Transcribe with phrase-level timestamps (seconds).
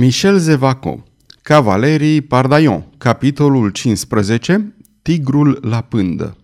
[0.00, 1.02] Michel Zevaco
[1.42, 6.36] Cavalerii Pardaion Capitolul 15 Tigrul la pândă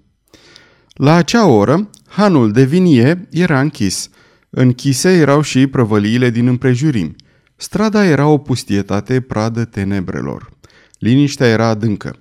[0.92, 4.09] La acea oră, hanul de vinie era închis.
[4.51, 7.17] Închise erau și prăvăliile din împrejurimi.
[7.56, 10.50] Strada era o pustietate pradă tenebrelor.
[10.98, 12.16] Liniștea era adâncă.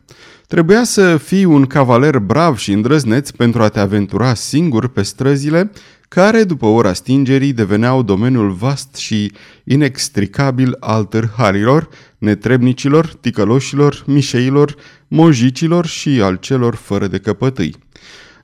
[0.47, 5.71] Trebuia să fii un cavaler brav și îndrăzneț pentru a te aventura singur pe străzile
[6.07, 9.31] care, după ora stingerii, deveneau domeniul vast și
[9.63, 14.75] inextricabil al târharilor, netrebnicilor, ticăloșilor, mișeilor,
[15.07, 17.75] mojicilor și al celor fără de căpătâi.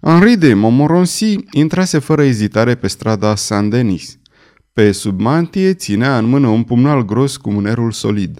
[0.02, 4.18] Henri de Montmorency intrase fără ezitare pe strada Saint-Denis.
[4.73, 8.40] Pe sub mantie ținea în mână un pumnal gros cu mânerul solid.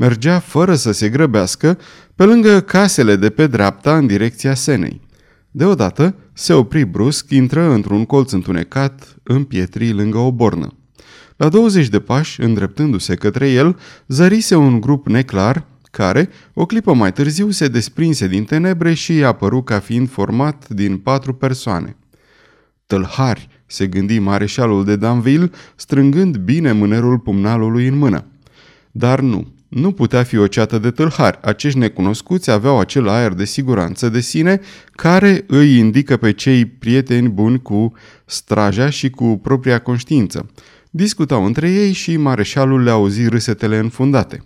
[0.00, 1.78] Mergea fără să se grăbească
[2.14, 5.00] pe lângă casele de pe dreapta în direcția Senei.
[5.50, 10.68] Deodată se opri brusc, intră într-un colț întunecat, în pietrii lângă o bornă.
[11.36, 17.12] La 20 de pași, îndreptându-se către el, zărise un grup neclar, care, o clipă mai
[17.12, 21.96] târziu, se desprinse din tenebre și i-a părut ca fiind format din patru persoane.
[22.86, 28.24] Tâlhari, se gândi mareșalul de Danville, strângând bine mânerul pumnalului în mână.
[28.90, 31.38] Dar nu, nu putea fi o ceată de tâlhari.
[31.42, 34.60] Acești necunoscuți aveau acel aer de siguranță de sine
[34.92, 37.92] care îi indică pe cei prieteni buni cu
[38.24, 40.50] straja și cu propria conștiință.
[40.90, 44.42] Discutau între ei și mareșalul le auzi râsetele înfundate.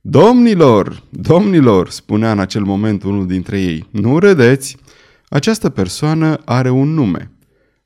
[0.00, 4.76] Domnilor, domnilor, spunea în acel moment unul dintre ei, nu râdeți,
[5.28, 7.30] această persoană are un nume.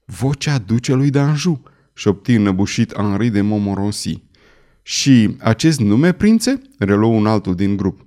[0.04, 4.22] Vocea ducelui d'Anjou, șopti înăbușit Henri de Montmorency.
[4.88, 6.62] Și acest nume, prințe?
[6.78, 8.06] Reluă un altul din grup.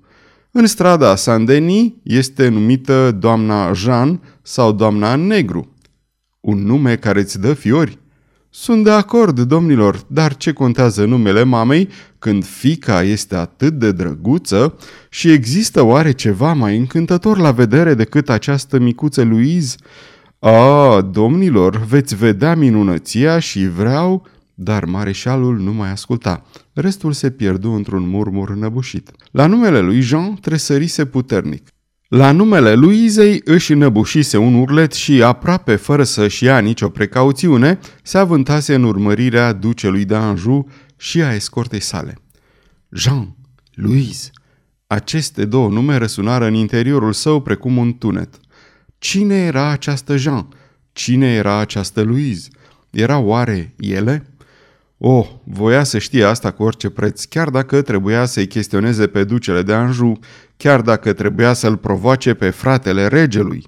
[0.51, 5.75] În strada Saint-Denis este numită doamna Jean sau doamna Negru.
[6.39, 7.99] Un nume care îți dă fiori?
[8.49, 14.77] Sunt de acord, domnilor, dar ce contează numele mamei când fica este atât de drăguță
[15.09, 19.75] și există oare ceva mai încântător la vedere decât această micuță Louise?
[20.39, 24.27] A, domnilor, veți vedea minunăția și vreau
[24.61, 26.45] dar mareșalul nu mai asculta.
[26.73, 29.11] Restul se pierdu într-un murmur înăbușit.
[29.31, 31.67] La numele lui Jean tresărise puternic.
[32.07, 37.79] La numele lui Izei își înăbușise un urlet și, aproape fără să-și ia nicio precauțiune,
[38.03, 42.17] se avântase în urmărirea ducelui de Anjou și a escortei sale.
[42.91, 43.35] Jean,
[43.73, 44.29] Louise,
[44.87, 48.39] aceste două nume răsunară în interiorul său precum un tunet.
[48.97, 50.47] Cine era această Jean?
[50.91, 52.47] Cine era această Louise?
[52.89, 54.28] Era oare ele?
[55.01, 59.61] Oh, voia să știe asta cu orice preț, chiar dacă trebuia să-i chestioneze pe ducele
[59.61, 60.19] de Anjou,
[60.57, 63.67] chiar dacă trebuia să-l provoace pe fratele regelui.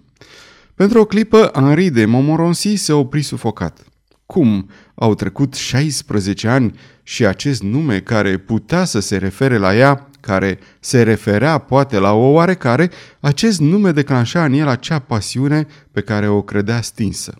[0.75, 3.85] Pentru o clipă, Henri de Montmorency se opri sufocat.
[4.25, 4.69] Cum?
[4.95, 10.59] Au trecut 16 ani și acest nume care putea să se refere la ea, care
[10.79, 16.27] se referea poate la o oarecare, acest nume declanșa în el acea pasiune pe care
[16.27, 17.33] o credea stinsă.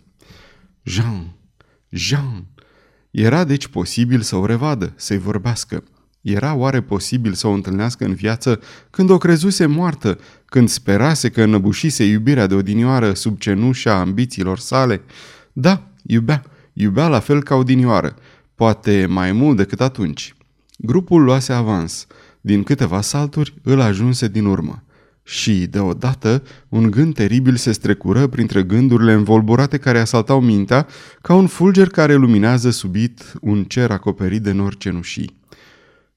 [0.84, 1.36] Jean,
[1.90, 2.51] Jean,
[3.12, 5.84] era deci posibil să o revadă, să-i vorbească.
[6.22, 11.42] Era oare posibil să o întâlnească în viață când o crezuse moartă, când sperase că
[11.42, 15.02] înăbușise iubirea de odinioară sub cenușa ambițiilor sale?
[15.54, 18.16] Da, iubea, iubea la fel ca odinioară,
[18.56, 20.36] poate mai mult decât atunci.
[20.78, 22.08] Grupul luase avans.
[22.42, 24.84] Din câteva salturi îl ajunse din urmă.
[25.24, 30.88] Și, deodată, un gând teribil se strecură printre gândurile învolburate care asaltau mintea,
[31.22, 35.40] ca un fulger care luminează subit un cer acoperit de nori cenușii.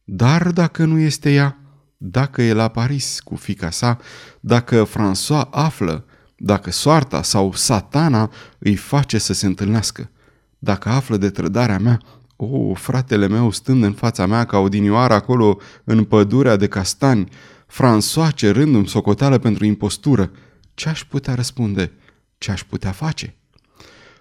[0.05, 1.59] Dar dacă nu este ea,
[1.97, 3.99] dacă e la Paris cu fica sa,
[4.41, 6.05] dacă François află,
[6.37, 10.11] dacă soarta sau satana îi face să se întâlnească,
[10.59, 12.01] dacă află de trădarea mea,
[12.37, 17.29] o, oh, fratele meu stând în fața mea ca odinioară acolo în pădurea de castani,
[17.75, 20.31] François cerându-mi socoteală pentru impostură,
[20.75, 21.93] ce aș putea răspunde?
[22.39, 23.35] Ce aș putea face?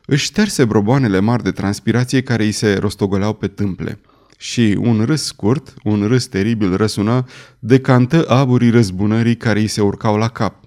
[0.06, 4.00] Își șterse broboanele mari de transpirație care îi se rostogoleau pe tâmple.
[4.38, 7.26] Și un râs scurt, un râs teribil răsună,
[7.60, 10.64] decantă aburii răzbunării care îi se urcau la cap.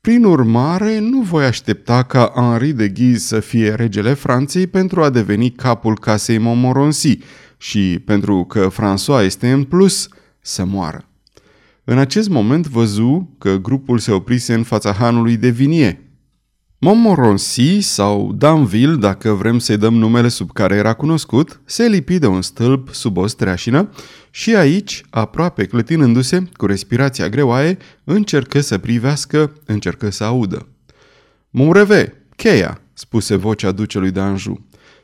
[0.00, 5.10] Prin urmare, nu voi aștepta ca Henri de Guise să fie regele Franței pentru a
[5.10, 7.18] deveni capul casei Montmorency
[7.56, 10.08] și pentru că François este în plus
[10.40, 11.08] să moară.
[11.84, 15.98] În acest moment văzu că grupul se oprise în fața hanului de vinie.
[16.78, 22.26] Montmorency sau Danville, dacă vrem să-i dăm numele sub care era cunoscut, se lipi de
[22.26, 23.90] un stâlp sub o streașină
[24.30, 30.68] și aici, aproape clătinându-se, cu respirația greoaie, încercă să privească, încercă să audă.
[31.50, 34.60] Mureve, cheia, spuse vocea ducelui de Anjou.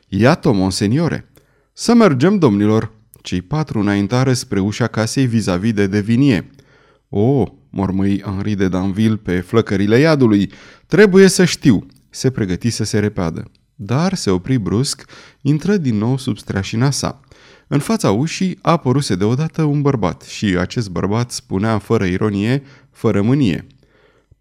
[0.07, 1.31] Iată, monseniore.
[1.73, 2.91] Să mergem, domnilor,
[3.21, 6.49] cei patru înaintară spre ușa casei vis-a-vis de Devinie.
[7.13, 10.51] O, mormăi Henri de Danville pe flăcările iadului,
[10.87, 11.85] trebuie să știu.
[12.09, 13.51] Se pregăti să se repeadă.
[13.75, 15.05] Dar se opri brusc,
[15.41, 17.19] intră din nou sub streașina sa.
[17.67, 23.67] În fața ușii apăruse deodată un bărbat și acest bărbat spunea fără ironie, fără mânie.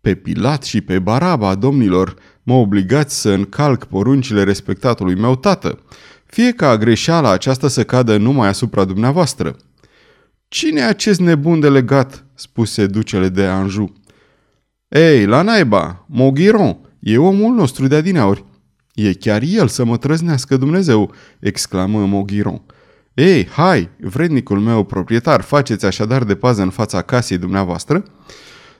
[0.00, 5.78] Pe Pilat și pe Baraba, domnilor, mă obligați să încalc poruncile respectatului meu tată.
[6.26, 9.56] Fie ca greșeala aceasta să cadă numai asupra dumneavoastră.
[10.48, 13.92] Cine e acest nebun de legat?" Spuse ducele de Anjou.
[14.88, 18.44] Ei, la naiba, Moghiron, e omul nostru de adineauri.
[18.94, 22.62] E chiar el să mă trăznească Dumnezeu, exclamă Moghiron.
[23.14, 28.04] Ei, hai, vrednicul meu proprietar, faceți așadar de pază în fața casei dumneavoastră?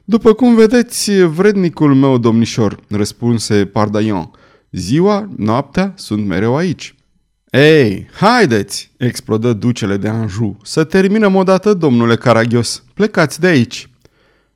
[0.05, 4.31] După cum vedeți, vrednicul meu domnișor, răspunse Pardaion,
[4.71, 6.95] ziua, noaptea sunt mereu aici.
[7.51, 13.91] Ei, haideți, explodă ducele de Anjou, să terminăm odată, domnule Caragios, plecați de aici.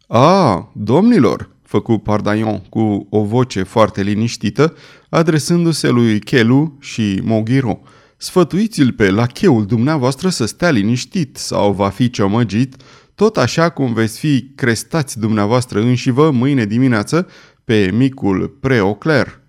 [0.07, 4.77] A, domnilor, făcu Pardaion cu o voce foarte liniștită,
[5.09, 7.79] adresându-se lui Chelu și Moghiron.
[8.17, 12.77] Sfătuiți-l pe lacheul dumneavoastră să stea liniștit sau va fi ciomăgit,
[13.15, 17.29] tot așa cum veți fi crestați dumneavoastră înșivă mâine dimineață
[17.65, 19.41] pe micul preocler.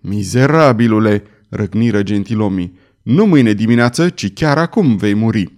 [0.00, 5.52] Mizerabilule, răgniră gentilomii, nu mâine dimineață, ci chiar acum vei muri.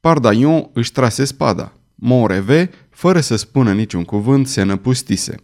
[0.00, 1.72] Pardaion își trase spada.
[1.94, 5.34] Moreve, fără să spună niciun cuvânt, se năpustise.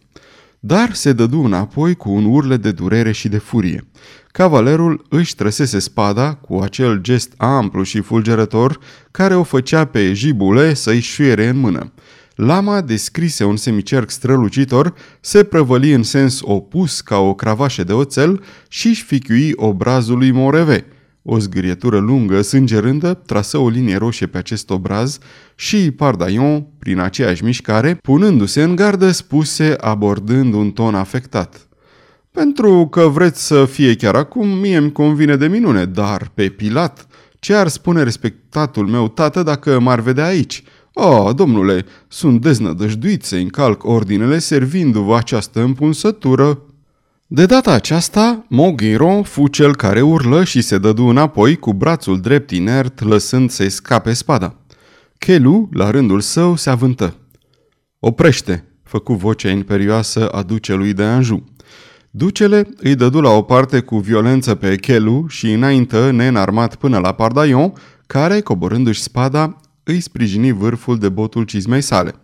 [0.59, 3.87] Dar se dădu înapoi cu un urle de durere și de furie.
[4.27, 8.79] Cavalerul își trăsese spada cu acel gest amplu și fulgerător
[9.11, 11.91] care o făcea pe jibule să-i șuiere în mână.
[12.35, 18.43] Lama descrise un semicerc strălucitor, se prăvăli în sens opus ca o cravașă de oțel
[18.67, 20.85] și își fichiui obrazul lui Moreve.
[21.23, 25.17] O zgârietură lungă, sângerândă, trasă o linie roșie pe acest obraz
[25.55, 31.67] și Pardaion, prin aceeași mișcare, punându-se în gardă, spuse, abordând un ton afectat.
[32.31, 37.07] Pentru că vreți să fie chiar acum, mie îmi convine de minune, dar pe Pilat,
[37.39, 40.63] ce ar spune respectatul meu tată dacă m-ar vedea aici?
[40.93, 46.61] Oh, domnule, sunt deznădăjduit să încalc ordinele servindu-vă această împunsătură.
[47.27, 52.51] De data aceasta, Moghiron fu cel care urlă și se dădu înapoi cu brațul drept
[52.51, 54.55] inert, lăsând să-i scape spada.
[55.17, 57.15] Chelu, la rândul său, se avântă.
[57.99, 61.43] Oprește, făcu vocea imperioasă a ducelui de Anjou.
[62.09, 67.11] Ducele îi dădu la o parte cu violență pe Chelu și înaintă neînarmat până la
[67.11, 67.73] Pardaion,
[68.07, 72.15] care, coborându-și spada, îi sprijini vârful de botul cizmei sale.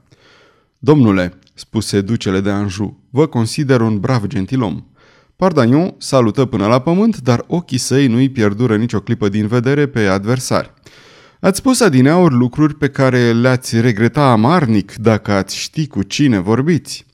[0.77, 4.85] Domnule, spuse ducele de Anjou, vă consider un brav gentilom.
[5.35, 9.99] Pardaion salută până la pământ, dar ochii săi nu-i pierdură nicio clipă din vedere pe
[9.99, 10.73] adversari.
[11.39, 17.05] Ați spus adineauri lucruri pe care le-ați regreta amarnic dacă ați ști cu cine vorbiți.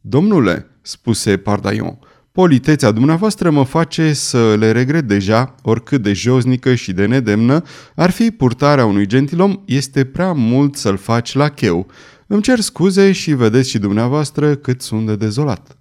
[0.00, 1.98] Domnule, spuse Pardaion,
[2.32, 7.62] politețea dumneavoastră mă face să le regret deja, oricât de josnică și de nedemnă
[7.94, 11.86] ar fi purtarea unui gentilom, este prea mult să-l faci la cheu.
[12.26, 15.76] Îmi cer scuze și vedeți și dumneavoastră cât sunt de dezolat.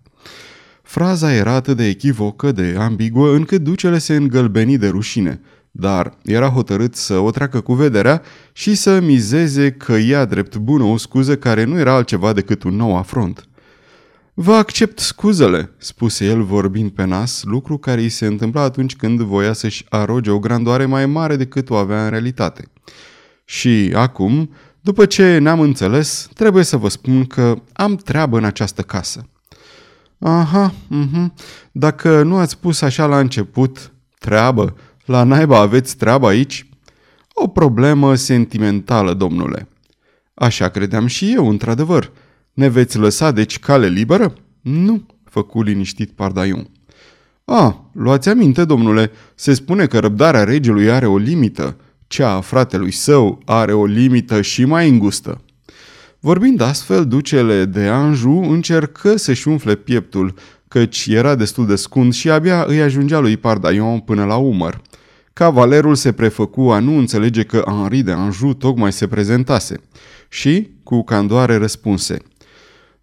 [0.83, 5.41] Fraza era atât de echivocă, de ambiguă, încât ducele se îngălbeni de rușine,
[5.71, 8.21] dar era hotărât să o treacă cu vederea
[8.51, 12.75] și să mizeze că ia drept bună o scuză care nu era altceva decât un
[12.75, 13.47] nou afront.
[14.41, 19.21] Vă accept scuzele, spuse el vorbind pe nas, lucru care îi se întâmpla atunci când
[19.21, 22.71] voia să-și aroge o grandoare mai mare decât o avea în realitate.
[23.45, 28.81] Și acum, după ce ne-am înțeles, trebuie să vă spun că am treabă în această
[28.81, 29.29] casă.
[30.19, 31.33] Aha, uh-huh.
[31.71, 36.69] dacă nu ați spus așa la început, treabă, la naiba aveți treabă aici?
[37.33, 39.67] O problemă sentimentală, domnule.
[40.33, 42.11] Așa credeam și eu, într-adevăr.
[42.53, 44.33] Ne veți lăsa deci cale liberă?
[44.61, 46.69] Nu, făcu liniștit Pardaion.
[47.45, 51.77] A, luați aminte, domnule, se spune că răbdarea regelui are o limită.
[52.07, 55.41] Cea a fratelui său are o limită și mai îngustă.
[56.19, 60.33] Vorbind astfel, ducele de Anjou încercă să-și umfle pieptul,
[60.67, 64.81] căci era destul de scund și abia îi ajungea lui Pardaion până la umăr.
[65.33, 69.79] Cavalerul se prefăcu a nu înțelege că Henri de Anjou tocmai se prezentase
[70.29, 72.17] și, cu candoare, răspunse–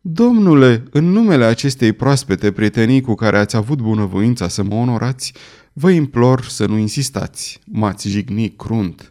[0.09, 5.33] Domnule, în numele acestei proaspete prietenii cu care ați avut bunăvoința să mă onorați,
[5.73, 7.61] vă implor să nu insistați.
[7.65, 9.09] M-ați jigni crunt.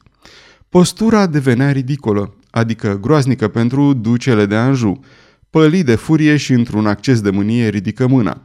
[0.70, 5.04] Postura devenea ridicolă, adică groaznică pentru ducele de Anjou.
[5.50, 8.42] Păli de furie și într-un acces de mânie ridică mâna.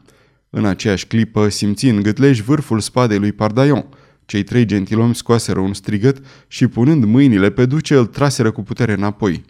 [0.50, 3.87] În aceeași clipă simți în gâtleș vârful spadei lui Pardaion.
[4.25, 8.92] Cei trei gentilomi scoaseră un strigăt și punând mâinile pe duce, îl traseră cu putere
[8.92, 9.45] înapoi.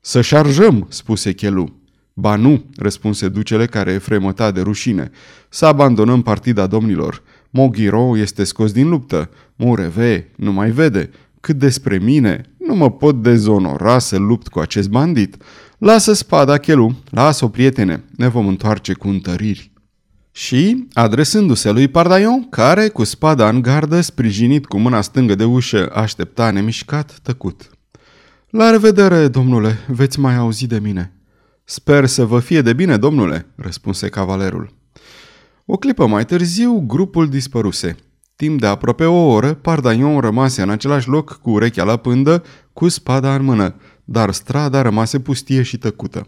[0.00, 1.80] Să șarjăm, spuse Chelu.
[2.14, 5.10] Ba nu, răspunse ducele care fremăta de rușine.
[5.48, 7.22] Să abandonăm partida domnilor.
[7.50, 9.30] Moghiro este scos din luptă.
[9.56, 11.10] Mureve nu mai vede.
[11.40, 15.36] Cât despre mine, nu mă pot dezonora să lupt cu acest bandit.
[15.78, 19.70] Lasă spada, Chelu, lasă-o, prietene, ne vom întoarce cu întăriri.
[20.32, 25.90] Și, adresându-se lui Pardaion, care, cu spada în gardă, sprijinit cu mâna stângă de ușă,
[25.94, 27.70] aștepta nemișcat, tăcut.
[28.50, 31.12] La revedere, domnule, veți mai auzi de mine.
[31.64, 34.70] Sper să vă fie de bine, domnule, răspunse cavalerul.
[35.64, 37.96] O clipă mai târziu, grupul dispăruse.
[38.36, 42.42] Timp de aproape o oră, Pardaion rămase în același loc cu urechea la pândă,
[42.72, 46.26] cu spada în mână, dar strada rămase pustie și tăcută.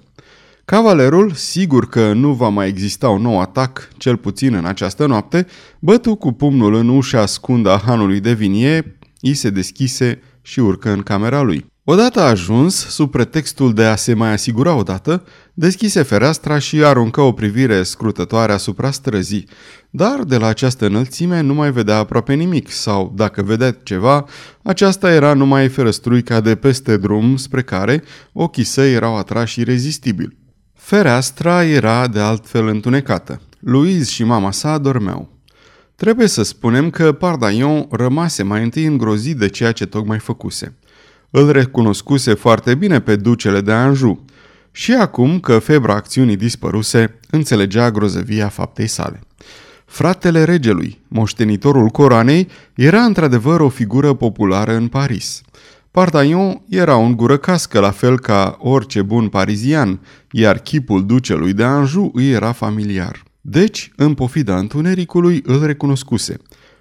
[0.64, 5.46] Cavalerul, sigur că nu va mai exista un nou atac, cel puțin în această noapte,
[5.78, 10.90] bătu cu pumnul în ușa scundă a hanului de vinie, i se deschise și urcă
[10.90, 11.72] în camera lui.
[11.86, 15.24] Odată ajuns, sub pretextul de a se mai asigura odată,
[15.54, 19.48] deschise fereastra și aruncă o privire scrutătoare asupra străzii,
[19.90, 24.24] dar de la această înălțime nu mai vedea aproape nimic sau, dacă vedea ceva,
[24.62, 30.36] aceasta era numai ferăstruica de peste drum spre care ochii săi erau atrași irezistibil.
[30.74, 33.40] Fereastra era de altfel întunecată.
[33.60, 35.28] Louise și mama sa dormeau.
[35.96, 40.76] Trebuie să spunem că Pardaion rămase mai întâi îngrozit de ceea ce tocmai făcuse.
[41.36, 44.24] Îl recunoscuse foarte bine pe ducele de Anjou
[44.70, 49.20] și acum că febra acțiunii dispăruse, înțelegea grozăvia faptei sale.
[49.86, 55.40] Fratele regelui, moștenitorul coroanei, era într-adevăr o figură populară în Paris.
[55.90, 60.00] Pardaion era un gură cască, la fel ca orice bun parizian,
[60.30, 63.22] iar chipul ducelui de Anjou îi era familiar.
[63.40, 66.36] Deci, în pofida întunericului, îl recunoscuse.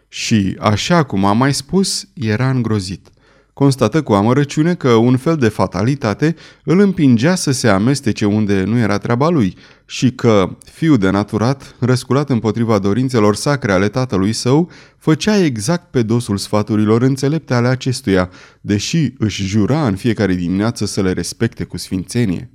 [0.07, 3.11] Și, așa cum am mai spus, era îngrozit
[3.53, 8.77] constată cu amărăciune că un fel de fatalitate îl împingea să se amestece unde nu
[8.77, 14.71] era treaba lui și că, fiul de naturat, răsculat împotriva dorințelor sacre ale tatălui său,
[14.97, 18.29] făcea exact pe dosul sfaturilor înțelepte ale acestuia,
[18.61, 22.51] deși își jura în fiecare dimineață să le respecte cu sfințenie.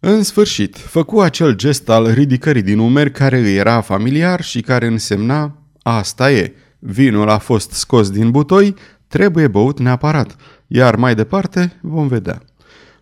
[0.00, 4.86] În sfârșit, făcu acel gest al ridicării din umeri care îi era familiar și care
[4.86, 8.74] însemna Asta e, vinul a fost scos din butoi,
[9.10, 10.36] Trebuie băut neapărat,
[10.66, 12.42] iar mai departe vom vedea.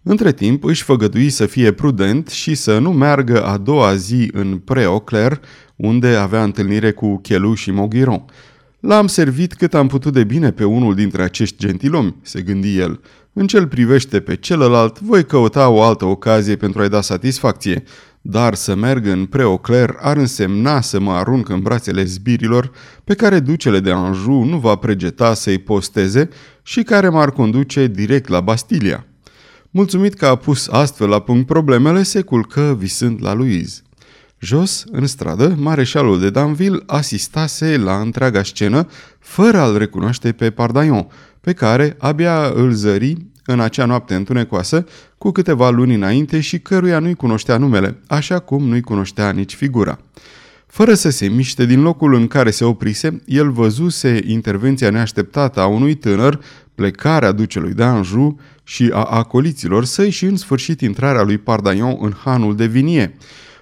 [0.02, 4.58] Între timp își făgădui să fie prudent și să nu meargă a doua zi în
[4.58, 5.40] Preocler,
[5.76, 8.24] unde avea întâlnire cu Chelu și Moghiron.
[8.80, 13.00] L-am servit cât am putut de bine pe unul dintre acești gentilomi, se gândi el.
[13.32, 17.82] În cel privește pe celălalt, voi căuta o altă ocazie pentru a-i da satisfacție
[18.20, 22.70] dar să merg în Preocler ar însemna să mă arunc în brațele zbirilor
[23.04, 26.28] pe care ducele de Anjou nu va pregeta să-i posteze
[26.62, 29.06] și care m-ar conduce direct la Bastilia.
[29.70, 33.82] Mulțumit că a pus astfel la punct problemele, se culcă visând la Louise.
[34.40, 41.06] Jos, în stradă, mareșalul de Danville asistase la întreaga scenă, fără a-l recunoaște pe Pardaion,
[41.40, 43.16] pe care abia îl zări
[43.52, 44.86] în acea noapte întunecoasă,
[45.18, 49.98] cu câteva luni înainte și căruia nu-i cunoștea numele, așa cum nu-i cunoștea nici figura.
[50.66, 55.66] Fără să se miște din locul în care se oprise, el văzuse intervenția neașteptată a
[55.66, 56.40] unui tânăr,
[56.74, 62.12] plecarea ducelui de Anjou și a acoliților săi și în sfârșit intrarea lui Pardaion în
[62.24, 63.16] hanul de vinie.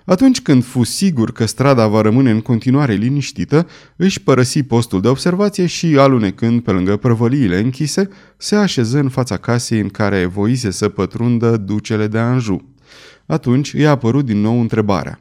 [0.06, 5.08] Atunci când fu sigur că strada va rămâne în continuare liniștită, își părăsi postul de
[5.08, 10.70] observație și, alunecând pe lângă prăvăliile închise, se așeză în fața casei în care voise
[10.70, 12.64] să pătrundă ducele de Anjou.
[13.26, 15.20] Atunci i-a apărut din nou întrebarea.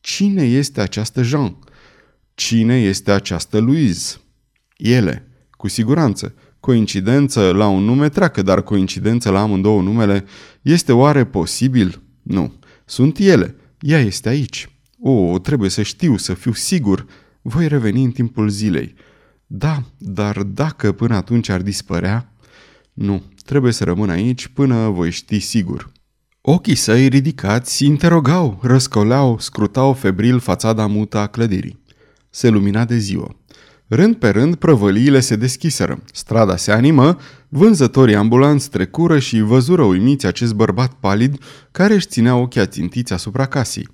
[0.00, 1.56] Cine este această Jean?
[2.34, 4.16] Cine este această Louise?
[4.76, 6.34] Ele, cu siguranță.
[6.60, 10.24] Coincidență la un nume treacă, dar coincidență la amândouă numele
[10.62, 12.02] este oare posibil?
[12.22, 12.52] Nu.
[12.84, 13.54] Sunt ele–
[13.86, 14.70] ea este aici.
[15.00, 17.06] O, trebuie să știu, să fiu sigur.
[17.42, 18.94] Voi reveni în timpul zilei.
[19.46, 22.30] Da, dar dacă până atunci ar dispărea...
[22.92, 25.92] Nu, trebuie să rămân aici până voi ști sigur.
[26.40, 31.82] Ochii săi ridicați interogau, răscoleau, scrutau febril fațada mută a clădirii.
[32.30, 33.36] Se lumina de ziua.
[33.88, 40.26] Rând pe rând, prăvăliile se deschiseră, strada se animă, vânzătorii ambulanți trecură și văzură uimiți
[40.26, 41.38] acest bărbat palid
[41.70, 43.88] care își ținea ochii ațintiți asupra casei.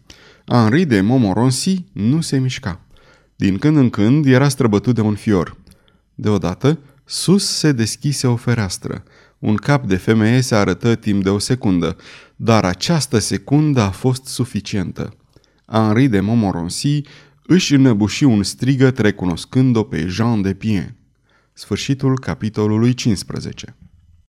[0.46, 2.80] Henri de Montmorency nu se mișca.
[3.36, 5.56] Din când în când era străbătut de un fior.
[6.14, 9.02] Deodată, sus se deschise o fereastră.
[9.38, 11.96] Un cap de femeie se arătă timp de o secundă,
[12.36, 15.16] dar această secundă a fost suficientă.
[15.66, 17.02] Henri de Montmorency
[17.42, 20.96] își înăbuși un strigăt recunoscând-o pe Jean de Pien.
[21.52, 23.76] Sfârșitul capitolului 15